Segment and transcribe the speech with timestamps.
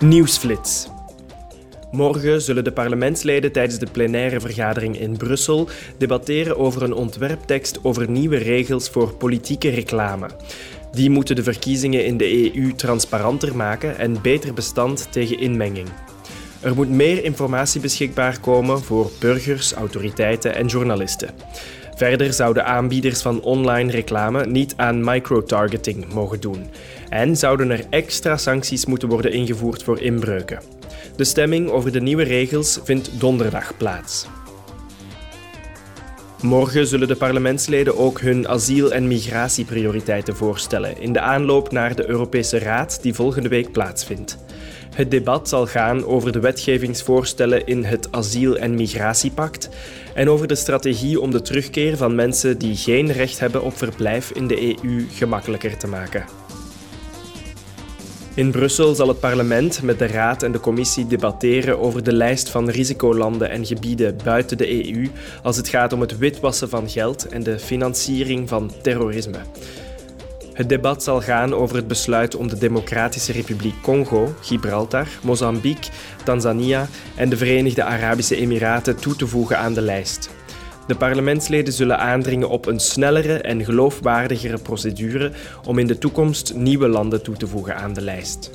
[0.00, 0.88] Nieuwsflits.
[1.90, 8.10] Morgen zullen de parlementsleden tijdens de plenaire vergadering in Brussel debatteren over een ontwerptekst over
[8.10, 10.26] nieuwe regels voor politieke reclame.
[10.92, 15.88] Die moeten de verkiezingen in de EU transparanter maken en beter bestand tegen inmenging.
[16.60, 21.34] Er moet meer informatie beschikbaar komen voor burgers, autoriteiten en journalisten.
[21.98, 26.66] Verder zouden aanbieders van online reclame niet aan microtargeting mogen doen.
[27.08, 30.62] En zouden er extra sancties moeten worden ingevoerd voor inbreuken.
[31.16, 34.26] De stemming over de nieuwe regels vindt donderdag plaats.
[36.42, 42.08] Morgen zullen de parlementsleden ook hun asiel- en migratieprioriteiten voorstellen in de aanloop naar de
[42.08, 44.38] Europese Raad die volgende week plaatsvindt.
[44.94, 49.68] Het debat zal gaan over de wetgevingsvoorstellen in het asiel- en migratiepact
[50.14, 54.30] en over de strategie om de terugkeer van mensen die geen recht hebben op verblijf
[54.30, 56.24] in de EU gemakkelijker te maken.
[58.38, 62.48] In Brussel zal het parlement met de Raad en de Commissie debatteren over de lijst
[62.48, 65.08] van risicolanden en gebieden buiten de EU
[65.42, 69.38] als het gaat om het witwassen van geld en de financiering van terrorisme.
[70.58, 75.90] Het debat zal gaan over het besluit om de Democratische Republiek Congo, Gibraltar, Mozambique,
[76.24, 80.30] Tanzania en de Verenigde Arabische Emiraten toe te voegen aan de lijst.
[80.86, 85.32] De parlementsleden zullen aandringen op een snellere en geloofwaardigere procedure
[85.64, 88.50] om in de toekomst nieuwe landen toe te voegen aan de lijst.